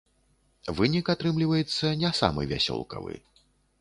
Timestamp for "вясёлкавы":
2.53-3.13